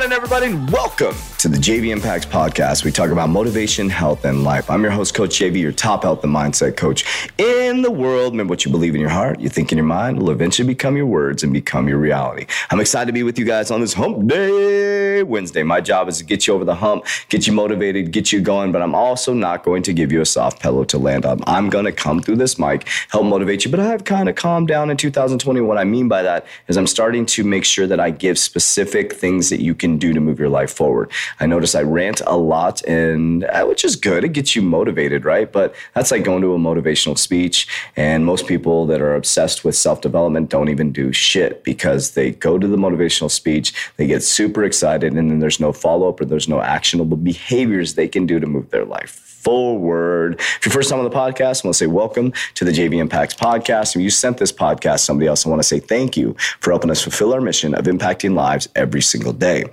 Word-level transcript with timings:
morning, 0.00 0.16
everybody, 0.16 0.46
and 0.46 0.70
welcome 0.70 1.14
to 1.36 1.46
the 1.46 1.58
JV 1.58 1.90
Impacts 1.90 2.24
podcast. 2.24 2.84
We 2.84 2.90
talk 2.90 3.10
about 3.10 3.28
motivation, 3.28 3.90
health, 3.90 4.24
and 4.24 4.44
life. 4.44 4.70
I'm 4.70 4.82
your 4.82 4.92
host, 4.92 5.12
Coach 5.14 5.38
JV, 5.38 5.60
your 5.60 5.72
top 5.72 6.04
health 6.04 6.24
and 6.24 6.34
mindset 6.34 6.74
coach 6.74 7.04
in 7.36 7.82
the 7.82 7.90
world. 7.90 8.32
Remember 8.32 8.50
what 8.50 8.64
you 8.64 8.70
believe 8.70 8.94
in 8.94 9.00
your 9.02 9.10
heart, 9.10 9.40
you 9.40 9.50
think 9.50 9.72
in 9.72 9.76
your 9.76 9.86
mind 9.86 10.18
will 10.18 10.30
eventually 10.30 10.66
become 10.66 10.96
your 10.96 11.04
words 11.04 11.42
and 11.42 11.52
become 11.52 11.86
your 11.86 11.98
reality. 11.98 12.46
I'm 12.70 12.80
excited 12.80 13.08
to 13.08 13.12
be 13.12 13.22
with 13.22 13.38
you 13.38 13.44
guys 13.44 13.70
on 13.70 13.82
this 13.82 13.92
hump 13.92 14.26
day 14.26 15.22
Wednesday. 15.22 15.62
My 15.62 15.82
job 15.82 16.08
is 16.08 16.16
to 16.16 16.24
get 16.24 16.46
you 16.46 16.54
over 16.54 16.64
the 16.64 16.76
hump, 16.76 17.04
get 17.28 17.46
you 17.46 17.52
motivated, 17.52 18.10
get 18.10 18.32
you 18.32 18.40
going, 18.40 18.72
but 18.72 18.80
I'm 18.80 18.94
also 18.94 19.34
not 19.34 19.64
going 19.64 19.82
to 19.82 19.92
give 19.92 20.12
you 20.12 20.22
a 20.22 20.26
soft 20.26 20.62
pillow 20.62 20.84
to 20.84 20.96
land 20.96 21.26
on. 21.26 21.40
I'm 21.46 21.68
going 21.68 21.84
to 21.84 21.92
come 21.92 22.22
through 22.22 22.36
this 22.36 22.58
mic, 22.58 22.88
help 23.08 23.26
motivate 23.26 23.66
you, 23.66 23.70
but 23.70 23.80
I've 23.80 24.04
kind 24.04 24.30
of 24.30 24.34
calmed 24.34 24.68
down 24.68 24.88
in 24.88 24.96
2020. 24.96 25.60
What 25.60 25.76
I 25.76 25.84
mean 25.84 26.08
by 26.08 26.22
that 26.22 26.46
is 26.68 26.78
I'm 26.78 26.86
starting 26.86 27.26
to 27.26 27.44
make 27.44 27.66
sure 27.66 27.86
that 27.86 28.00
I 28.00 28.10
give 28.10 28.38
specific 28.38 29.12
things 29.12 29.50
that 29.50 29.60
you 29.60 29.74
can 29.74 29.89
do 29.98 30.12
to 30.12 30.20
move 30.20 30.38
your 30.38 30.48
life 30.48 30.72
forward. 30.72 31.10
I 31.38 31.46
notice 31.46 31.74
I 31.74 31.82
rant 31.82 32.20
a 32.26 32.36
lot, 32.36 32.82
and 32.84 33.46
which 33.64 33.84
is 33.84 33.96
good. 33.96 34.24
It 34.24 34.32
gets 34.32 34.54
you 34.56 34.62
motivated, 34.62 35.24
right? 35.24 35.50
But 35.50 35.74
that's 35.94 36.10
like 36.10 36.24
going 36.24 36.42
to 36.42 36.54
a 36.54 36.58
motivational 36.58 37.18
speech. 37.18 37.66
And 37.96 38.24
most 38.24 38.46
people 38.46 38.86
that 38.86 39.00
are 39.00 39.14
obsessed 39.14 39.64
with 39.64 39.76
self 39.76 40.00
development 40.00 40.50
don't 40.50 40.68
even 40.68 40.92
do 40.92 41.12
shit 41.12 41.64
because 41.64 42.12
they 42.12 42.32
go 42.32 42.58
to 42.58 42.66
the 42.66 42.76
motivational 42.76 43.30
speech, 43.30 43.72
they 43.96 44.06
get 44.06 44.22
super 44.22 44.64
excited, 44.64 45.12
and 45.12 45.30
then 45.30 45.38
there's 45.40 45.60
no 45.60 45.72
follow 45.72 46.08
up 46.08 46.20
or 46.20 46.24
there's 46.24 46.48
no 46.48 46.60
actionable 46.60 47.16
behaviors 47.16 47.94
they 47.94 48.08
can 48.08 48.26
do 48.26 48.40
to 48.40 48.46
move 48.46 48.70
their 48.70 48.84
life 48.84 49.30
forward. 49.40 50.34
If 50.38 50.66
you're 50.66 50.72
first 50.72 50.90
time 50.90 50.98
on 50.98 51.04
the 51.04 51.10
podcast, 51.10 51.64
I 51.64 51.68
want 51.68 51.74
to 51.74 51.74
say 51.74 51.86
welcome 51.86 52.32
to 52.54 52.64
the 52.64 52.72
JV 52.72 52.98
Impacts 52.98 53.34
podcast. 53.34 53.96
If 53.96 54.02
you 54.02 54.10
sent 54.10 54.38
this 54.38 54.52
podcast 54.52 55.00
somebody 55.00 55.26
else, 55.26 55.46
I 55.46 55.48
want 55.48 55.60
to 55.60 55.66
say 55.66 55.80
thank 55.80 56.16
you 56.16 56.36
for 56.60 56.70
helping 56.70 56.90
us 56.90 57.02
fulfill 57.02 57.32
our 57.32 57.40
mission 57.40 57.74
of 57.74 57.86
impacting 57.86 58.34
lives 58.34 58.68
every 58.74 59.00
single 59.00 59.32
day. 59.32 59.64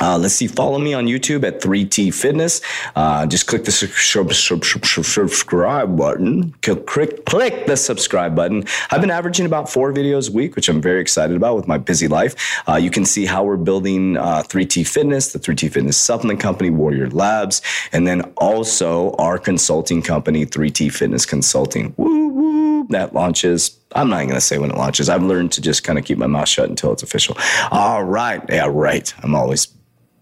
Uh, 0.00 0.18
let's 0.18 0.34
see. 0.34 0.46
Follow 0.46 0.78
me 0.78 0.94
on 0.94 1.06
YouTube 1.06 1.44
at 1.44 1.60
3T 1.60 2.14
Fitness. 2.14 2.60
Uh, 2.94 3.26
just 3.26 3.46
click 3.46 3.64
the 3.64 3.72
subscribe 3.72 5.96
button. 5.96 6.52
Click, 6.62 7.26
click 7.26 7.66
the 7.66 7.76
subscribe 7.76 8.36
button. 8.36 8.64
I've 8.90 9.00
been 9.00 9.10
averaging 9.10 9.46
about 9.46 9.68
four 9.68 9.92
videos 9.92 10.30
a 10.30 10.32
week, 10.32 10.56
which 10.56 10.68
I'm 10.68 10.80
very 10.80 11.00
excited 11.00 11.36
about 11.36 11.56
with 11.56 11.66
my 11.66 11.78
busy 11.78 12.08
life. 12.08 12.62
Uh, 12.68 12.76
you 12.76 12.90
can 12.90 13.04
see 13.04 13.26
how 13.26 13.44
we're 13.44 13.56
building 13.56 14.14
3T 14.14 14.82
uh, 14.82 14.84
Fitness, 14.84 15.32
the 15.32 15.38
3T 15.38 15.72
Fitness 15.72 15.96
supplement 15.96 16.40
company, 16.40 16.70
Warrior 16.70 17.10
Labs, 17.10 17.62
and 17.92 18.06
then 18.06 18.22
also 18.36 19.14
our 19.16 19.38
consulting 19.38 20.02
company, 20.02 20.46
3T 20.46 20.92
Fitness 20.92 21.26
Consulting. 21.26 21.94
Woo 21.96 22.28
woo! 22.28 22.86
That 22.90 23.14
launches 23.14 23.76
I'm 23.94 24.10
not 24.10 24.18
going 24.18 24.34
to 24.34 24.40
say 24.40 24.58
when 24.58 24.70
it 24.70 24.76
launches. 24.76 25.08
I've 25.08 25.22
learned 25.22 25.52
to 25.52 25.62
just 25.62 25.82
kind 25.82 25.98
of 25.98 26.04
keep 26.04 26.18
my 26.18 26.26
mouth 26.26 26.48
shut 26.48 26.68
until 26.68 26.92
it's 26.92 27.02
official. 27.02 27.38
All 27.70 28.04
right. 28.04 28.42
Yeah, 28.50 28.68
right. 28.70 29.12
I'm 29.22 29.34
always 29.34 29.66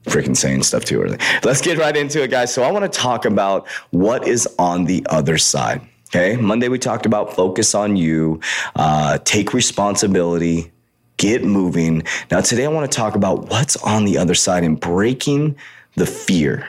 freaking 0.06 0.36
saying 0.36 0.62
stuff 0.62 0.84
too 0.84 1.02
early. 1.02 1.18
Let's 1.44 1.60
get 1.60 1.78
right 1.78 1.96
into 1.96 2.22
it, 2.22 2.30
guys. 2.30 2.52
So 2.52 2.62
I 2.62 2.70
want 2.70 2.90
to 2.90 2.98
talk 2.98 3.24
about 3.24 3.68
what 3.90 4.26
is 4.26 4.48
on 4.58 4.84
the 4.84 5.06
other 5.10 5.38
side. 5.38 5.82
Okay. 6.08 6.36
Monday, 6.36 6.68
we 6.68 6.78
talked 6.78 7.04
about 7.04 7.34
focus 7.34 7.74
on 7.74 7.96
you, 7.96 8.40
uh, 8.76 9.18
take 9.24 9.52
responsibility, 9.52 10.70
get 11.16 11.44
moving. 11.44 12.04
Now, 12.30 12.40
today, 12.40 12.64
I 12.64 12.68
want 12.68 12.90
to 12.90 12.96
talk 12.96 13.16
about 13.16 13.50
what's 13.50 13.76
on 13.76 14.04
the 14.04 14.16
other 14.16 14.34
side 14.34 14.62
and 14.62 14.78
breaking 14.78 15.56
the 15.96 16.06
fear. 16.06 16.68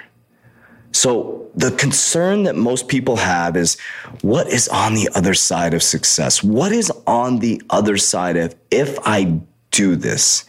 So, 0.91 1.49
the 1.53 1.71
concern 1.71 2.43
that 2.43 2.55
most 2.55 2.87
people 2.87 3.15
have 3.15 3.55
is 3.55 3.79
what 4.21 4.47
is 4.47 4.67
on 4.67 4.95
the 4.95 5.09
other 5.15 5.33
side 5.33 5.73
of 5.73 5.83
success? 5.83 6.43
What 6.43 6.71
is 6.71 6.91
on 7.05 7.39
the 7.39 7.61
other 7.69 7.97
side 7.97 8.37
of 8.37 8.55
if 8.71 8.97
I 9.03 9.39
do 9.77 9.95
this? 9.95 10.43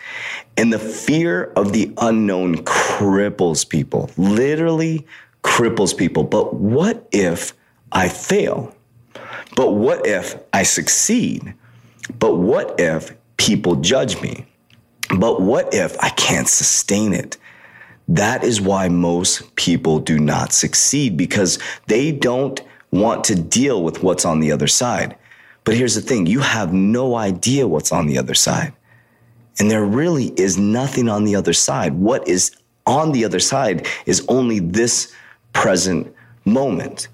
And 0.57 0.73
the 0.73 0.79
fear 0.79 1.53
of 1.55 1.73
the 1.73 1.93
unknown 1.99 2.57
cripples 2.65 3.69
people, 3.69 4.11
literally 4.17 5.07
cripples 5.45 5.97
people. 5.97 6.25
But 6.25 6.55
what 6.55 7.07
if 7.13 7.53
I 7.93 8.09
fail? 8.09 8.75
But 9.55 9.73
what 9.73 10.07
if 10.07 10.37
I 10.53 10.63
succeed? 10.63 11.55
But 12.19 12.37
what 12.37 12.81
if 12.81 13.15
people 13.37 13.77
judge 13.77 14.21
me? 14.23 14.47
But 15.17 15.43
what 15.43 15.75
if 15.75 15.97
I 16.03 16.09
can't 16.11 16.49
sustain 16.49 17.13
it? 17.13 17.37
That 18.09 18.43
is 18.43 18.61
why 18.61 18.89
most 18.89 19.55
people 19.57 20.01
do 20.01 20.19
not 20.19 20.53
succeed 20.53 21.19
because 21.19 21.59
they 21.87 22.13
don't 22.13 22.61
want 22.91 23.25
to 23.25 23.35
deal 23.35 23.83
with 23.85 24.03
what's 24.03 24.25
on 24.25 24.41
the 24.41 24.53
other 24.53 24.69
side. 24.69 25.17
But 25.65 25.77
here's 25.77 25.95
the 25.95 26.01
thing 26.01 26.27
you 26.27 26.41
have 26.41 26.73
no 26.73 27.17
idea 27.17 27.69
what's 27.69 27.93
on 27.93 28.07
the 28.07 28.17
other 28.17 28.35
side. 28.35 28.73
And 29.59 29.71
there 29.71 29.85
really 29.85 30.27
is 30.37 30.57
nothing 30.57 31.09
on 31.09 31.25
the 31.25 31.35
other 31.37 31.53
side. 31.53 31.95
What 31.95 32.27
is 32.29 32.53
on 32.87 33.13
the 33.13 33.25
other 33.25 33.41
side 33.41 33.87
is 34.07 34.25
only 34.29 34.61
this 34.61 35.13
present 35.53 36.15
moment. 36.45 37.09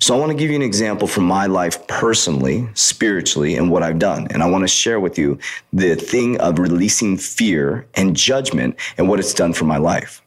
So 0.00 0.14
I 0.14 0.18
want 0.18 0.32
to 0.32 0.36
give 0.36 0.50
you 0.50 0.56
an 0.56 0.62
example 0.62 1.08
from 1.08 1.24
my 1.24 1.46
life 1.46 1.86
personally, 1.86 2.68
spiritually, 2.74 3.56
and 3.56 3.70
what 3.70 3.82
I've 3.82 3.98
done. 3.98 4.26
And 4.30 4.42
I 4.42 4.46
want 4.50 4.62
to 4.62 4.68
share 4.68 5.00
with 5.00 5.18
you 5.18 5.38
the 5.72 5.94
thing 5.94 6.38
of 6.40 6.58
releasing 6.58 7.16
fear 7.16 7.86
and 7.94 8.14
judgment 8.14 8.76
and 8.98 9.08
what 9.08 9.18
it's 9.18 9.32
done 9.32 9.54
for 9.54 9.64
my 9.64 9.78
life. 9.78 10.20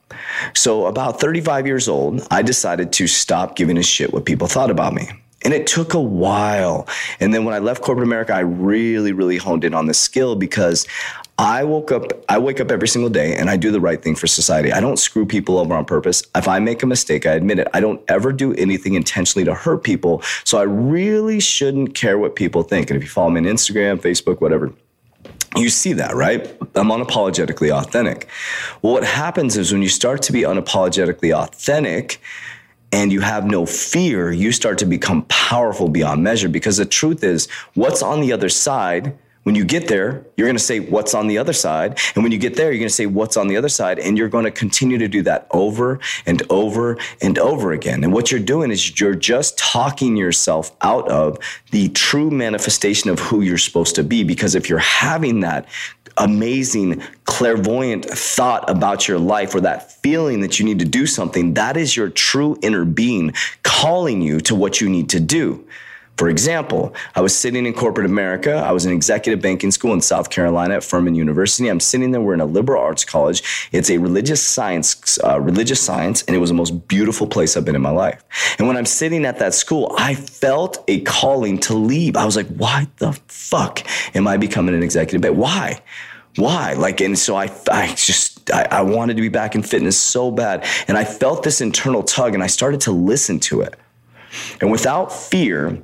So 0.56 0.88
about 0.88 1.20
35 1.20 1.68
years 1.68 1.88
old, 1.88 2.26
I 2.32 2.42
decided 2.42 2.92
to 2.94 3.08
stop 3.08 3.56
giving 3.56 3.78
a 3.78 3.84
shit 3.84 4.14
what 4.14 4.26
people 4.26 4.48
thought 4.48 4.72
about 4.72 4.94
me. 4.94 5.10
And 5.44 5.54
it 5.54 5.68
took 5.68 5.94
a 5.94 6.02
while. 6.02 6.88
And 7.20 7.34
then 7.34 7.46
when 7.46 7.54
I 7.54 7.60
left 7.60 7.84
corporate 7.84 8.08
America, 8.08 8.34
I 8.34 8.40
really, 8.40 9.12
really 9.12 9.38
honed 9.38 9.64
in 9.64 9.74
on 9.74 9.86
this 9.86 10.00
skill 10.00 10.36
because 10.36 10.88
I 11.40 11.64
woke 11.64 11.92
up, 11.92 12.04
I 12.28 12.40
wake 12.40 12.60
up 12.60 12.72
every 12.72 12.88
single 12.88 13.12
day 13.12 13.36
and 13.36 13.48
I 13.48 13.58
do 13.58 13.70
the 13.70 13.80
right 13.80 14.02
thing 14.02 14.16
for 14.16 14.26
society. 14.26 14.72
I 14.72 14.80
don't 14.80 14.98
screw 14.98 15.24
people 15.24 15.60
over 15.60 15.76
on 15.76 15.86
purpose. 15.86 16.24
If 16.36 16.48
I 16.48 16.58
make 16.58 16.82
a 16.82 16.88
mistake, 16.88 17.28
I 17.28 17.34
admit 17.34 17.60
it. 17.60 17.68
I 17.76 17.80
don't 17.80 18.02
ever 18.08 18.34
do 18.34 18.56
anything 18.56 18.96
intentionally 18.96 19.46
to 19.46 19.54
hurt 19.54 19.84
people. 19.84 20.24
So 20.44 20.58
I 20.58 20.64
really 20.64 21.40
shouldn't 21.40 21.94
care 21.94 22.18
what 22.18 22.36
people 22.36 22.64
think. 22.64 22.90
And 22.90 22.98
if 22.98 23.04
you 23.04 23.10
follow 23.10 23.30
me 23.30 23.42
on 23.42 23.46
Instagram, 23.46 24.02
Facebook, 24.02 24.42
whatever, 24.42 24.74
you 25.56 25.70
see 25.70 25.94
that, 25.94 26.16
right? 26.16 26.48
I'm 26.76 26.90
unapologetically 26.90 27.70
authentic. 27.70 28.28
Well, 28.82 28.94
what 28.94 29.04
happens 29.04 29.58
is 29.58 29.72
when 29.72 29.84
you 29.84 29.90
start 29.90 30.24
to 30.24 30.34
be 30.34 30.42
unapologetically 30.42 31.36
authentic, 31.36 32.20
and 32.94 33.12
you 33.12 33.20
have 33.20 33.46
no 33.46 33.66
fear, 33.66 34.32
you 34.32 34.54
start 34.54 34.78
to 34.78 34.86
become 34.86 35.24
powerful 35.24 35.90
beyond 35.90 36.24
measure 36.24 36.48
because 36.48 36.78
the 36.78 36.86
truth 36.86 37.22
is, 37.22 37.48
what's 37.74 38.02
on 38.02 38.22
the 38.22 38.32
other 38.32 38.48
side 38.48 39.18
when 39.48 39.56
you 39.56 39.64
get 39.64 39.88
there, 39.88 40.26
you're 40.36 40.46
going 40.46 40.58
to 40.58 40.62
say, 40.62 40.82
What's 40.82 41.14
on 41.14 41.28
the 41.28 41.38
other 41.38 41.54
side? 41.54 41.98
And 42.16 42.24
when 42.24 42.34
you 42.34 42.38
get 42.38 42.58
there, 42.58 42.70
you're 42.70 42.80
going 42.80 42.90
to 42.90 42.94
say, 42.94 43.06
What's 43.06 43.38
on 43.38 43.48
the 43.48 43.56
other 43.56 43.70
side? 43.70 43.98
And 43.98 44.18
you're 44.18 44.28
going 44.28 44.44
to 44.44 44.52
continue 44.52 44.98
to 44.98 45.08
do 45.08 45.22
that 45.22 45.48
over 45.52 46.02
and 46.26 46.44
over 46.50 46.98
and 47.22 47.40
over 47.40 47.72
again. 47.72 48.04
And 48.04 48.12
what 48.12 48.30
you're 48.30 48.42
doing 48.42 48.72
is 48.72 49.00
you're 49.00 49.16
just 49.16 49.58
talking 49.58 50.18
yourself 50.18 50.76
out 50.82 51.08
of 51.08 51.38
the 51.72 51.88
true 51.88 52.30
manifestation 52.30 53.10
of 53.10 53.20
who 53.20 53.40
you're 53.40 53.58
supposed 53.58 53.96
to 53.96 54.04
be. 54.04 54.26
Because 54.26 54.54
if 54.54 54.68
you're 54.68 54.80
having 54.80 55.40
that 55.40 55.66
amazing, 56.18 57.02
clairvoyant 57.24 58.04
thought 58.04 58.70
about 58.70 59.08
your 59.08 59.18
life 59.18 59.56
or 59.56 59.62
that 59.62 59.94
feeling 60.02 60.42
that 60.42 60.60
you 60.60 60.66
need 60.66 60.80
to 60.80 60.86
do 60.86 61.06
something, 61.06 61.54
that 61.54 61.78
is 61.78 61.96
your 61.96 62.10
true 62.10 62.58
inner 62.62 62.84
being 62.84 63.34
calling 63.64 64.22
you 64.22 64.42
to 64.42 64.56
what 64.56 64.82
you 64.82 64.90
need 64.90 65.08
to 65.12 65.22
do. 65.22 65.66
For 66.18 66.30
example, 66.30 66.96
I 67.16 67.22
was 67.22 67.38
sitting 67.38 67.68
in 67.68 67.74
corporate 67.74 68.08
America. 68.08 68.56
I 68.56 68.72
was 68.72 68.88
in 68.88 68.92
executive 68.92 69.40
banking 69.40 69.70
school 69.70 69.94
in 69.94 70.02
South 70.02 70.32
Carolina 70.32 70.76
at 70.76 70.84
Furman 70.84 71.14
University. 71.14 71.70
I'm 71.70 71.80
sitting 71.80 72.12
there. 72.12 72.22
We're 72.22 72.34
in 72.34 72.42
a 72.42 72.46
liberal 72.46 72.82
arts 72.82 73.06
college. 73.06 73.70
It's 73.72 73.92
a 73.92 74.00
religious 74.00 74.42
science, 74.42 75.20
uh, 75.24 75.40
religious 75.40 75.80
science, 75.80 76.24
and 76.24 76.36
it 76.36 76.40
was 76.40 76.50
the 76.50 76.56
most 76.56 76.88
beautiful 76.88 77.28
place 77.28 77.56
I've 77.56 77.66
been 77.66 77.76
in 77.76 77.84
my 77.84 77.92
life. 77.92 78.24
And 78.58 78.68
when 78.68 78.78
I'm 78.78 78.86
sitting 78.88 79.26
at 79.26 79.38
that 79.40 79.54
school, 79.54 79.94
I 79.98 80.16
felt 80.16 80.84
a 80.88 81.02
calling 81.02 81.60
to 81.60 81.76
leave. 81.76 82.18
I 82.18 82.26
was 82.26 82.36
like, 82.36 82.48
why 82.48 82.88
the 82.98 83.14
fuck 83.28 83.84
am 84.16 84.28
I 84.28 84.38
becoming 84.38 84.74
an 84.74 84.82
executive 84.82 85.22
bank? 85.22 85.38
Why? 85.38 85.82
Why? 86.36 86.74
Like, 86.74 87.00
and 87.00 87.18
so 87.18 87.36
I, 87.36 87.52
I 87.70 87.94
just, 87.94 88.50
I 88.52 88.82
wanted 88.82 89.18
to 89.18 89.22
be 89.22 89.30
back 89.30 89.54
in 89.54 89.62
fitness 89.62 90.00
so 90.00 90.32
bad. 90.32 90.66
And 90.88 90.98
I 90.98 91.04
felt 91.04 91.44
this 91.44 91.62
internal 91.62 92.02
tug 92.02 92.34
and 92.34 92.44
I 92.44 92.48
started 92.48 92.82
to 92.82 92.92
listen 92.92 93.40
to 93.42 93.62
it. 93.62 93.76
And 94.62 94.72
without 94.72 95.12
fear, 95.12 95.82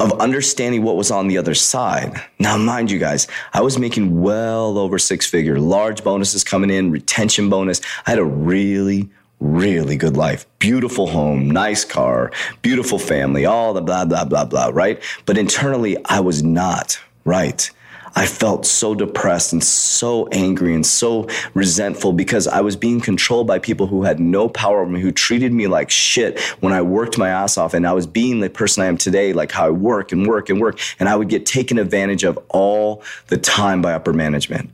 of 0.00 0.12
understanding 0.20 0.82
what 0.82 0.96
was 0.96 1.10
on 1.10 1.28
the 1.28 1.38
other 1.38 1.54
side. 1.54 2.20
Now, 2.38 2.56
mind 2.56 2.90
you 2.90 2.98
guys, 2.98 3.26
I 3.52 3.60
was 3.60 3.78
making 3.78 4.20
well 4.20 4.78
over 4.78 4.98
six 4.98 5.26
figure, 5.26 5.58
large 5.58 6.02
bonuses 6.02 6.44
coming 6.44 6.70
in, 6.70 6.90
retention 6.90 7.48
bonus. 7.48 7.80
I 8.06 8.10
had 8.10 8.18
a 8.18 8.24
really, 8.24 9.10
really 9.40 9.96
good 9.96 10.16
life. 10.16 10.46
Beautiful 10.58 11.08
home, 11.08 11.50
nice 11.50 11.84
car, 11.84 12.30
beautiful 12.62 12.98
family, 12.98 13.44
all 13.44 13.74
the 13.74 13.82
blah, 13.82 14.04
blah, 14.04 14.24
blah, 14.24 14.44
blah, 14.44 14.70
right? 14.72 15.02
But 15.26 15.38
internally, 15.38 15.96
I 16.06 16.20
was 16.20 16.42
not 16.42 16.98
right. 17.24 17.70
I 18.14 18.26
felt 18.26 18.66
so 18.66 18.94
depressed 18.94 19.52
and 19.52 19.64
so 19.64 20.26
angry 20.28 20.74
and 20.74 20.84
so 20.84 21.28
resentful 21.54 22.12
because 22.12 22.46
I 22.46 22.60
was 22.60 22.76
being 22.76 23.00
controlled 23.00 23.46
by 23.46 23.58
people 23.58 23.86
who 23.86 24.02
had 24.02 24.20
no 24.20 24.48
power 24.48 24.80
over 24.82 24.90
me, 24.90 25.00
who 25.00 25.12
treated 25.12 25.52
me 25.52 25.66
like 25.66 25.90
shit 25.90 26.38
when 26.60 26.72
I 26.72 26.82
worked 26.82 27.16
my 27.16 27.30
ass 27.30 27.56
off. 27.56 27.74
And 27.74 27.86
I 27.86 27.92
was 27.92 28.06
being 28.06 28.40
the 28.40 28.50
person 28.50 28.82
I 28.82 28.86
am 28.86 28.98
today, 28.98 29.32
like 29.32 29.50
how 29.50 29.66
I 29.66 29.70
work 29.70 30.12
and 30.12 30.26
work 30.26 30.50
and 30.50 30.60
work. 30.60 30.78
And 31.00 31.08
I 31.08 31.16
would 31.16 31.28
get 31.28 31.46
taken 31.46 31.78
advantage 31.78 32.24
of 32.24 32.38
all 32.48 33.02
the 33.28 33.38
time 33.38 33.80
by 33.80 33.94
upper 33.94 34.12
management. 34.12 34.70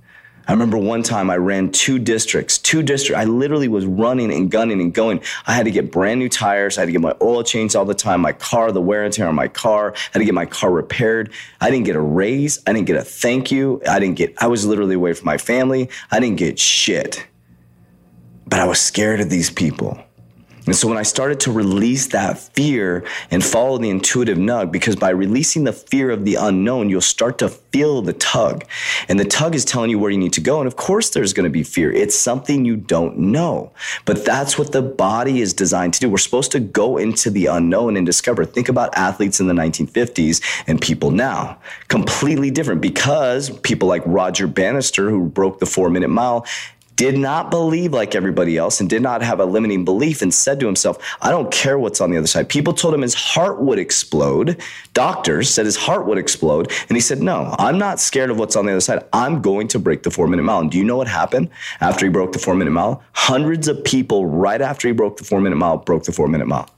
I 0.48 0.52
remember 0.52 0.78
one 0.78 1.02
time 1.02 1.28
I 1.28 1.36
ran 1.36 1.70
two 1.72 1.98
districts, 1.98 2.56
two 2.56 2.82
districts. 2.82 3.20
I 3.20 3.26
literally 3.26 3.68
was 3.68 3.84
running 3.84 4.32
and 4.32 4.50
gunning 4.50 4.80
and 4.80 4.94
going. 4.94 5.20
I 5.46 5.52
had 5.52 5.66
to 5.66 5.70
get 5.70 5.92
brand 5.92 6.20
new 6.20 6.30
tires. 6.30 6.78
I 6.78 6.80
had 6.80 6.86
to 6.86 6.92
get 6.92 7.02
my 7.02 7.14
oil 7.20 7.42
changed 7.42 7.76
all 7.76 7.84
the 7.84 7.92
time. 7.92 8.22
My 8.22 8.32
car, 8.32 8.72
the 8.72 8.80
wear 8.80 9.04
and 9.04 9.12
tear 9.12 9.28
on 9.28 9.34
my 9.34 9.48
car. 9.48 9.92
I 9.94 9.98
had 10.12 10.20
to 10.20 10.24
get 10.24 10.32
my 10.32 10.46
car 10.46 10.70
repaired. 10.70 11.30
I 11.60 11.70
didn't 11.70 11.84
get 11.84 11.96
a 11.96 12.00
raise. 12.00 12.60
I 12.66 12.72
didn't 12.72 12.86
get 12.86 12.96
a 12.96 13.04
thank 13.04 13.52
you. 13.52 13.82
I 13.86 13.98
didn't 13.98 14.16
get, 14.16 14.42
I 14.42 14.46
was 14.46 14.64
literally 14.64 14.94
away 14.94 15.12
from 15.12 15.26
my 15.26 15.36
family. 15.36 15.90
I 16.10 16.18
didn't 16.18 16.38
get 16.38 16.58
shit. 16.58 17.26
But 18.46 18.60
I 18.60 18.64
was 18.64 18.80
scared 18.80 19.20
of 19.20 19.28
these 19.28 19.50
people. 19.50 20.02
And 20.69 20.76
so 20.76 20.87
when 20.87 20.99
I 20.99 21.03
started 21.03 21.41
to 21.41 21.50
release 21.50 22.09
that 22.09 22.38
fear 22.38 23.03
and 23.31 23.43
follow 23.43 23.79
the 23.79 23.88
intuitive 23.88 24.37
nudge, 24.37 24.70
because 24.70 24.97
by 24.97 25.09
releasing 25.09 25.65
the 25.65 25.73
fear 25.73 26.11
of 26.11 26.26
the 26.26 26.35
unknown, 26.35 26.91
you'll 26.91 27.00
start 27.00 27.38
to 27.38 27.49
feel 27.49 28.03
the 28.03 28.12
tug. 28.12 28.67
And 29.09 29.19
the 29.19 29.25
tug 29.25 29.55
is 29.55 29.65
telling 29.65 29.88
you 29.88 29.99
where 29.99 30.11
you 30.11 30.19
need 30.19 30.35
to 30.35 30.43
go. 30.43 30.61
And 30.61 30.67
of 30.67 30.76
course, 30.76 31.09
there's 31.09 31.32
going 31.32 31.44
to 31.44 31.50
be 31.50 31.62
fear. 31.62 31.91
It's 31.91 32.15
something 32.15 32.67
you 32.67 32.76
don't 32.76 33.17
know. 33.17 33.73
But 34.05 34.26
that's 34.26 34.59
what 34.59 34.73
the 34.73 34.82
body 34.82 35.41
is 35.41 35.55
designed 35.55 35.94
to 35.94 36.00
do. 36.00 36.11
We're 36.11 36.19
supposed 36.19 36.53
to 36.53 36.61
go 36.61 36.99
into 36.99 37.31
the 37.31 37.47
unknown 37.47 37.97
and 37.97 38.05
discover. 38.05 38.44
Think 38.44 38.69
about 38.69 38.94
athletes 38.94 39.41
in 39.41 39.47
the 39.47 39.55
1950s 39.55 40.43
and 40.67 40.79
people 40.79 41.11
now. 41.11 41.59
Completely 41.88 42.50
different 42.50 42.82
because 42.82 43.49
people 43.61 43.88
like 43.88 44.03
Roger 44.05 44.47
Bannister, 44.47 45.09
who 45.09 45.31
broke 45.31 45.61
the 45.61 45.67
four 45.67 45.88
minute 45.88 46.09
mile, 46.09 46.44
did 46.98 47.16
not 47.16 47.48
believe 47.48 47.92
like 47.92 48.16
everybody 48.16 48.56
else 48.56 48.80
and 48.80 48.90
did 48.90 49.00
not 49.00 49.22
have 49.22 49.38
a 49.38 49.44
limiting 49.44 49.84
belief 49.84 50.20
and 50.20 50.34
said 50.34 50.58
to 50.58 50.66
himself, 50.66 50.98
I 51.22 51.30
don't 51.30 51.48
care 51.52 51.78
what's 51.78 52.00
on 52.00 52.10
the 52.10 52.18
other 52.18 52.26
side. 52.26 52.48
People 52.48 52.72
told 52.72 52.92
him 52.92 53.02
his 53.02 53.14
heart 53.14 53.60
would 53.62 53.78
explode. 53.78 54.60
Doctors 54.94 55.48
said 55.48 55.64
his 55.64 55.76
heart 55.76 56.06
would 56.06 56.18
explode. 56.18 56.72
And 56.88 56.96
he 56.96 57.00
said, 57.00 57.22
No, 57.22 57.54
I'm 57.56 57.78
not 57.78 58.00
scared 58.00 58.30
of 58.30 58.38
what's 58.40 58.56
on 58.56 58.66
the 58.66 58.72
other 58.72 58.80
side. 58.80 59.04
I'm 59.12 59.40
going 59.40 59.68
to 59.68 59.78
break 59.78 60.02
the 60.02 60.10
four 60.10 60.26
minute 60.26 60.42
mile. 60.42 60.58
And 60.58 60.72
do 60.72 60.76
you 60.76 60.82
know 60.82 60.96
what 60.96 61.06
happened 61.06 61.50
after 61.80 62.04
he 62.04 62.10
broke 62.10 62.32
the 62.32 62.40
four 62.40 62.56
minute 62.56 62.72
mile? 62.72 63.00
Hundreds 63.12 63.68
of 63.68 63.84
people 63.84 64.26
right 64.26 64.60
after 64.60 64.88
he 64.88 64.92
broke 64.92 65.18
the 65.18 65.24
four 65.24 65.40
minute 65.40 65.56
mile 65.56 65.76
broke 65.76 66.02
the 66.02 66.12
four 66.12 66.26
minute 66.26 66.48
mile 66.48 66.68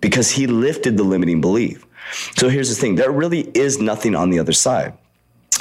because 0.00 0.32
he 0.32 0.48
lifted 0.48 0.96
the 0.96 1.04
limiting 1.04 1.40
belief. 1.40 1.86
So 2.34 2.48
here's 2.48 2.70
the 2.70 2.74
thing 2.74 2.96
there 2.96 3.12
really 3.12 3.42
is 3.54 3.78
nothing 3.78 4.16
on 4.16 4.30
the 4.30 4.40
other 4.40 4.52
side 4.52 4.94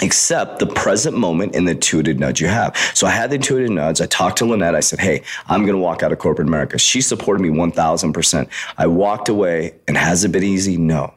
except 0.02 0.60
the 0.60 0.66
present 0.66 1.18
moment 1.18 1.56
and 1.56 1.68
the 1.68 1.72
intuitive 1.72 2.20
nudge 2.20 2.40
you 2.40 2.48
have. 2.48 2.76
So 2.94 3.06
I 3.08 3.12
had 3.12 3.32
the 3.32 3.36
intuitive 3.36 3.70
nudge. 3.70 4.02
I 4.02 4.06
talked 4.06 4.38
to 4.38 4.46
Lynette. 4.46 4.76
I 4.76 4.80
said, 4.80 5.00
Hey, 5.00 5.24
I'm 5.48 5.62
going 5.62 5.76
to 5.76 5.82
walk 5.82 6.04
out 6.04 6.12
of 6.12 6.20
corporate 6.20 6.48
America. 6.48 6.78
She 6.78 7.02
supported 7.02 7.42
me 7.42 7.50
1000%. 7.50 8.48
I 8.78 8.88
walked 8.88 9.30
away 9.30 9.76
and 9.88 9.98
has 9.98 10.24
it 10.24 10.32
been 10.32 10.44
easy? 10.44 10.78
No. 10.78 11.14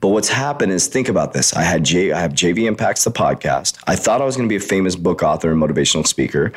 But 0.00 0.08
what's 0.08 0.28
happened 0.28 0.72
is 0.72 0.86
think 0.86 1.08
about 1.08 1.32
this. 1.32 1.52
I 1.54 1.62
had 1.62 1.84
J, 1.84 2.12
I 2.12 2.20
have 2.20 2.32
JV 2.32 2.66
Impacts, 2.66 3.04
the 3.04 3.10
podcast. 3.10 3.78
I 3.86 3.96
thought 3.96 4.20
I 4.20 4.24
was 4.24 4.36
going 4.36 4.48
to 4.48 4.52
be 4.52 4.56
a 4.56 4.66
famous 4.66 4.96
book 4.96 5.22
author 5.22 5.52
and 5.52 5.62
motivational 5.62 6.06
speaker. 6.06 6.52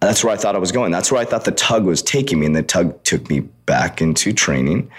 That's 0.00 0.22
where 0.22 0.32
I 0.32 0.36
thought 0.36 0.54
I 0.54 0.58
was 0.58 0.70
going. 0.72 0.92
That's 0.92 1.10
where 1.10 1.20
I 1.20 1.24
thought 1.24 1.44
the 1.44 1.52
tug 1.52 1.84
was 1.84 2.02
taking 2.02 2.40
me. 2.40 2.46
And 2.46 2.54
the 2.54 2.62
tug 2.62 3.02
took 3.04 3.28
me 3.28 3.40
back 3.40 4.00
into 4.00 4.32
training 4.32 4.90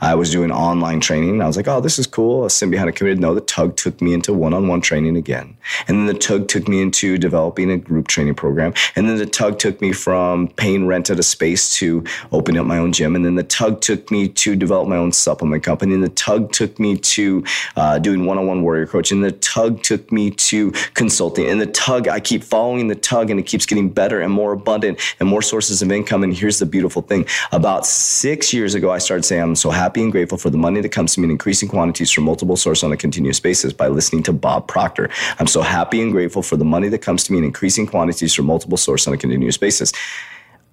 I 0.00 0.14
was 0.14 0.30
doing 0.30 0.50
online 0.50 1.00
training. 1.00 1.42
I 1.42 1.46
was 1.46 1.56
like, 1.56 1.68
oh, 1.68 1.80
this 1.80 1.98
is 1.98 2.06
cool. 2.06 2.44
A 2.44 2.50
sim 2.50 2.70
behind 2.70 2.88
a 2.88 2.92
committed. 2.92 3.20
No, 3.20 3.34
the 3.34 3.40
tug 3.40 3.76
took 3.76 4.00
me 4.00 4.14
into 4.14 4.32
one 4.32 4.54
on 4.54 4.68
one 4.68 4.80
training 4.80 5.16
again. 5.16 5.56
And 5.88 5.98
then 5.98 6.06
the 6.06 6.14
tug 6.14 6.48
took 6.48 6.68
me 6.68 6.80
into 6.80 7.18
developing 7.18 7.70
a 7.70 7.76
group 7.76 8.08
training 8.08 8.34
program. 8.34 8.72
And 8.96 9.08
then 9.08 9.16
the 9.16 9.26
tug 9.26 9.58
took 9.58 9.80
me 9.80 9.92
from 9.92 10.48
paying 10.48 10.86
rent 10.86 11.10
at 11.10 11.18
a 11.18 11.22
space 11.22 11.74
to 11.76 12.02
opening 12.32 12.60
up 12.60 12.66
my 12.66 12.78
own 12.78 12.92
gym. 12.92 13.14
And 13.14 13.24
then 13.24 13.34
the 13.34 13.42
tug 13.42 13.80
took 13.80 14.10
me 14.10 14.28
to 14.28 14.56
develop 14.56 14.88
my 14.88 14.96
own 14.96 15.12
supplement 15.12 15.62
company. 15.62 15.94
And 15.94 16.02
the 16.02 16.08
tug 16.08 16.52
took 16.52 16.78
me 16.78 16.96
to 16.96 17.44
uh, 17.76 17.98
doing 17.98 18.24
one 18.24 18.38
on 18.38 18.46
one 18.46 18.62
warrior 18.62 18.86
coaching. 18.86 19.18
And 19.18 19.24
the 19.24 19.38
tug 19.38 19.82
took 19.82 20.10
me 20.10 20.30
to 20.30 20.70
consulting. 20.94 21.46
And 21.46 21.60
the 21.60 21.66
tug, 21.66 22.08
I 22.08 22.20
keep 22.20 22.42
following 22.42 22.88
the 22.88 22.94
tug 22.94 23.30
and 23.30 23.38
it 23.38 23.44
keeps 23.44 23.66
getting 23.66 23.90
better 23.90 24.20
and 24.20 24.32
more 24.32 24.52
abundant 24.52 24.98
and 25.20 25.28
more 25.28 25.42
sources 25.42 25.82
of 25.82 25.92
income. 25.92 26.22
And 26.22 26.34
here's 26.34 26.58
the 26.58 26.66
beautiful 26.66 27.02
thing 27.02 27.26
about 27.52 27.86
six 27.86 28.54
years 28.54 28.74
ago, 28.74 28.90
I 28.90 28.98
started 28.98 29.24
saying, 29.24 29.42
I'm 29.42 29.56
so 29.56 29.70
happy 29.70 29.89
happy 29.90 30.04
and 30.04 30.12
grateful 30.12 30.38
for 30.38 30.50
the 30.50 30.56
money 30.56 30.80
that 30.80 30.90
comes 30.90 31.14
to 31.14 31.20
me 31.20 31.24
in 31.24 31.32
increasing 31.32 31.68
quantities 31.68 32.12
from 32.12 32.22
multiple 32.22 32.56
sources 32.56 32.84
on 32.84 32.92
a 32.92 32.96
continuous 32.96 33.40
basis 33.40 33.72
by 33.72 33.88
listening 33.88 34.22
to 34.22 34.32
Bob 34.32 34.68
Proctor. 34.68 35.10
I'm 35.40 35.48
so 35.48 35.62
happy 35.62 36.00
and 36.00 36.12
grateful 36.12 36.42
for 36.42 36.56
the 36.56 36.64
money 36.64 36.88
that 36.90 36.98
comes 36.98 37.24
to 37.24 37.32
me 37.32 37.38
in 37.38 37.44
increasing 37.44 37.88
quantities 37.88 38.32
from 38.32 38.46
multiple 38.46 38.76
sources 38.76 39.08
on 39.08 39.14
a 39.14 39.16
continuous 39.16 39.56
basis. 39.56 39.92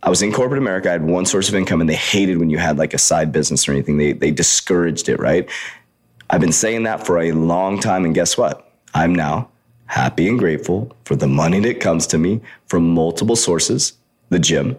I 0.03 0.11
was 0.11 0.21
in 0.21 0.31
corporate 0.31 0.61
America. 0.61 0.89
I 0.89 0.91
had 0.91 1.03
one 1.03 1.25
source 1.25 1.49
of 1.49 1.55
income, 1.55 1.81
and 1.81 1.89
they 1.89 1.95
hated 1.95 2.37
when 2.37 2.51
you 2.51 2.59
had 2.59 2.77
like 2.77 2.93
a 2.93 2.99
side 2.99 3.31
business 3.31 3.67
or 3.67 3.71
anything. 3.71 3.97
They 3.97 4.11
they 4.11 4.29
discouraged 4.29 5.09
it, 5.09 5.19
right? 5.19 5.49
I've 6.29 6.41
been 6.41 6.51
saying 6.51 6.83
that 6.83 7.03
for 7.03 7.17
a 7.17 7.31
long 7.31 7.79
time, 7.79 8.05
and 8.05 8.13
guess 8.13 8.37
what? 8.37 8.71
I'm 8.93 9.15
now 9.15 9.49
happy 9.87 10.29
and 10.29 10.37
grateful 10.37 10.95
for 11.05 11.15
the 11.15 11.27
money 11.27 11.59
that 11.61 11.79
comes 11.79 12.05
to 12.07 12.19
me 12.19 12.39
from 12.67 12.93
multiple 12.93 13.35
sources: 13.35 13.93
the 14.29 14.37
gym, 14.37 14.77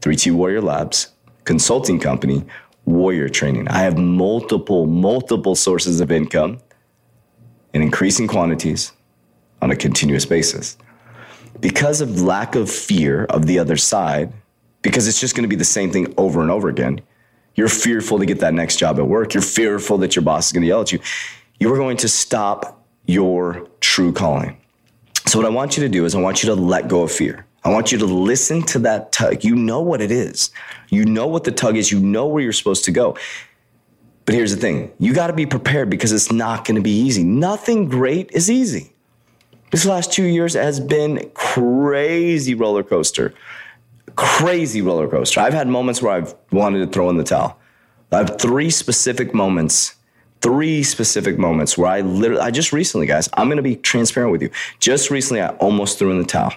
3T 0.00 0.30
Warrior 0.30 0.62
Labs, 0.62 1.08
consulting 1.44 1.98
company, 1.98 2.44
warrior 2.86 3.28
training. 3.28 3.68
I 3.68 3.78
have 3.78 3.96
multiple, 3.96 4.86
multiple 4.86 5.54
sources 5.54 6.00
of 6.00 6.12
income 6.12 6.60
in 7.72 7.82
increasing 7.82 8.26
quantities 8.26 8.92
on 9.62 9.70
a 9.70 9.76
continuous 9.76 10.26
basis. 10.26 10.76
Because 11.60 12.00
of 12.00 12.20
lack 12.20 12.54
of 12.54 12.70
fear 12.70 13.24
of 13.24 13.46
the 13.46 13.58
other 13.58 13.76
side, 13.76 14.32
because 14.82 15.08
it's 15.08 15.20
just 15.20 15.34
going 15.34 15.44
to 15.44 15.48
be 15.48 15.56
the 15.56 15.64
same 15.64 15.90
thing 15.90 16.12
over 16.16 16.42
and 16.42 16.50
over 16.50 16.68
again, 16.68 17.00
you're 17.54 17.68
fearful 17.68 18.18
to 18.18 18.26
get 18.26 18.40
that 18.40 18.52
next 18.52 18.76
job 18.76 18.98
at 18.98 19.06
work. 19.06 19.32
You're 19.32 19.42
fearful 19.42 19.98
that 19.98 20.16
your 20.16 20.24
boss 20.24 20.46
is 20.46 20.52
going 20.52 20.62
to 20.62 20.68
yell 20.68 20.82
at 20.82 20.92
you. 20.92 20.98
You 21.58 21.72
are 21.72 21.76
going 21.76 21.96
to 21.98 22.08
stop 22.08 22.84
your 23.06 23.68
true 23.80 24.12
calling. 24.12 24.56
So, 25.26 25.38
what 25.38 25.46
I 25.46 25.50
want 25.50 25.76
you 25.76 25.82
to 25.84 25.88
do 25.88 26.04
is, 26.04 26.14
I 26.14 26.20
want 26.20 26.42
you 26.42 26.48
to 26.48 26.54
let 26.54 26.88
go 26.88 27.02
of 27.02 27.12
fear. 27.12 27.46
I 27.64 27.70
want 27.70 27.92
you 27.92 27.98
to 27.98 28.04
listen 28.04 28.62
to 28.64 28.78
that 28.80 29.10
tug. 29.10 29.42
You 29.42 29.56
know 29.56 29.80
what 29.80 30.02
it 30.02 30.10
is. 30.10 30.50
You 30.90 31.06
know 31.06 31.26
what 31.26 31.44
the 31.44 31.50
tug 31.50 31.76
is. 31.76 31.90
You 31.90 31.98
know 31.98 32.26
where 32.26 32.42
you're 32.42 32.52
supposed 32.52 32.84
to 32.84 32.92
go. 32.92 33.16
But 34.26 34.34
here's 34.34 34.54
the 34.54 34.60
thing 34.60 34.92
you 34.98 35.14
got 35.14 35.28
to 35.28 35.32
be 35.32 35.46
prepared 35.46 35.88
because 35.88 36.12
it's 36.12 36.30
not 36.30 36.66
going 36.66 36.76
to 36.76 36.82
be 36.82 36.90
easy. 36.90 37.24
Nothing 37.24 37.88
great 37.88 38.30
is 38.32 38.50
easy. 38.50 38.92
This 39.70 39.86
last 39.86 40.12
two 40.12 40.24
years 40.24 40.54
has 40.54 40.78
been 40.78 41.30
crazy 41.34 42.54
roller 42.54 42.82
coaster. 42.82 43.34
Crazy 44.14 44.82
roller 44.82 45.08
coaster. 45.08 45.40
I've 45.40 45.54
had 45.54 45.66
moments 45.66 46.02
where 46.02 46.12
I've 46.12 46.34
wanted 46.52 46.80
to 46.80 46.86
throw 46.86 47.08
in 47.10 47.16
the 47.16 47.24
towel. 47.24 47.58
I 48.12 48.18
have 48.18 48.38
three 48.38 48.70
specific 48.70 49.34
moments, 49.34 49.96
three 50.42 50.82
specific 50.84 51.38
moments 51.38 51.76
where 51.76 51.90
I 51.90 52.02
literally, 52.02 52.42
I 52.42 52.50
just 52.52 52.72
recently, 52.72 53.06
guys, 53.06 53.28
I'm 53.32 53.48
going 53.48 53.56
to 53.56 53.62
be 53.62 53.74
transparent 53.74 54.30
with 54.30 54.42
you. 54.42 54.50
Just 54.78 55.10
recently, 55.10 55.40
I 55.42 55.48
almost 55.56 55.98
threw 55.98 56.12
in 56.12 56.18
the 56.18 56.24
towel 56.24 56.52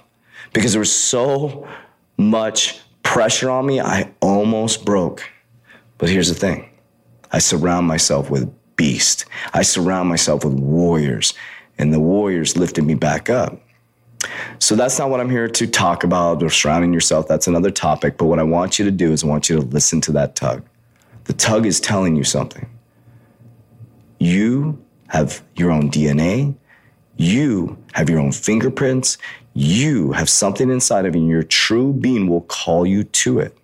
because 0.53 0.73
there 0.73 0.79
was 0.79 0.93
so 0.93 1.67
much 2.17 2.79
pressure 3.03 3.49
on 3.49 3.65
me, 3.65 3.79
I 3.79 4.11
almost 4.21 4.85
broke. 4.85 5.23
But 5.97 6.09
here's 6.09 6.29
the 6.29 6.35
thing 6.35 6.69
I 7.31 7.39
surround 7.39 7.87
myself 7.87 8.29
with 8.29 8.51
beasts, 8.75 9.25
I 9.53 9.63
surround 9.63 10.09
myself 10.09 10.43
with 10.43 10.53
warriors, 10.53 11.33
and 11.77 11.93
the 11.93 11.99
warriors 11.99 12.57
lifted 12.57 12.83
me 12.83 12.95
back 12.95 13.29
up. 13.29 13.61
So 14.59 14.75
that's 14.75 14.97
not 14.97 15.09
what 15.09 15.19
I'm 15.19 15.29
here 15.29 15.47
to 15.47 15.67
talk 15.67 16.03
about 16.03 16.41
or 16.41 16.49
surrounding 16.49 16.91
yourself. 16.91 17.27
That's 17.27 17.47
another 17.47 17.71
topic. 17.71 18.17
But 18.17 18.25
what 18.25 18.39
I 18.39 18.43
want 18.43 18.79
you 18.79 18.85
to 18.85 18.91
do 18.91 19.11
is 19.11 19.23
I 19.23 19.27
want 19.27 19.49
you 19.49 19.57
to 19.57 19.61
listen 19.61 20.01
to 20.01 20.11
that 20.13 20.35
tug. 20.35 20.63
The 21.25 21.33
tug 21.33 21.65
is 21.65 21.79
telling 21.79 22.15
you 22.15 22.23
something. 22.23 22.67
You 24.19 24.83
have 25.09 25.43
your 25.55 25.71
own 25.71 25.91
DNA. 25.91 26.55
You 27.17 27.77
have 27.93 28.09
your 28.09 28.19
own 28.19 28.31
fingerprints. 28.31 29.17
You 29.57 30.11
have 30.11 30.29
something 30.29 30.69
inside 30.69 31.07
of 31.07 31.15
you, 31.15 31.21
and 31.21 31.31
your 31.31 31.41
true 31.41 31.91
being 31.91 32.27
will 32.27 32.41
call 32.41 32.85
you 32.85 33.03
to 33.03 33.39
it. 33.39 33.57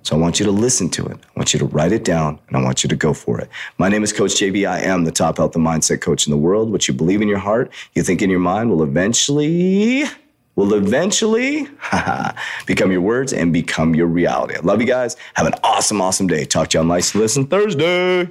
So 0.00 0.16
I 0.16 0.18
want 0.18 0.40
you 0.40 0.46
to 0.46 0.50
listen 0.50 0.88
to 0.88 1.04
it. 1.04 1.18
I 1.22 1.38
want 1.38 1.52
you 1.52 1.58
to 1.58 1.66
write 1.66 1.92
it 1.92 2.02
down, 2.02 2.38
and 2.48 2.56
I 2.56 2.62
want 2.62 2.82
you 2.82 2.88
to 2.88 2.96
go 2.96 3.12
for 3.12 3.38
it. 3.38 3.50
My 3.76 3.90
name 3.90 4.02
is 4.02 4.10
Coach 4.10 4.36
JV. 4.36 4.66
I 4.66 4.80
am 4.80 5.04
the 5.04 5.12
top 5.12 5.36
health 5.36 5.54
and 5.54 5.66
mindset 5.66 6.00
coach 6.00 6.26
in 6.26 6.30
the 6.30 6.38
world. 6.38 6.72
What 6.72 6.88
you 6.88 6.94
believe 6.94 7.20
in 7.20 7.28
your 7.28 7.36
heart, 7.36 7.70
you 7.92 8.02
think 8.02 8.22
in 8.22 8.30
your 8.30 8.40
mind, 8.40 8.70
will 8.70 8.82
eventually 8.82 10.04
will 10.54 10.72
eventually 10.72 11.68
become 12.66 12.90
your 12.90 13.02
words 13.02 13.34
and 13.34 13.52
become 13.52 13.94
your 13.94 14.06
reality. 14.06 14.54
I 14.56 14.60
love 14.60 14.80
you 14.80 14.86
guys. 14.86 15.14
Have 15.34 15.46
an 15.46 15.56
awesome, 15.62 16.00
awesome 16.00 16.26
day. 16.26 16.46
Talk 16.46 16.68
to 16.68 16.78
you 16.78 16.80
on 16.80 16.88
License 16.88 17.20
Listen 17.20 17.46
Thursday. 17.46 18.30